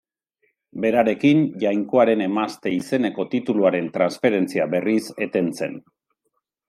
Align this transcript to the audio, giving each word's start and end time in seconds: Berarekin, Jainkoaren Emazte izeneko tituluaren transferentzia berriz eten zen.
Berarekin, 0.85 1.43
Jainkoaren 1.63 2.23
Emazte 2.27 2.73
izeneko 2.77 3.25
tituluaren 3.35 3.91
transferentzia 3.99 4.67
berriz 4.73 5.01
eten 5.27 5.53
zen. 5.61 5.81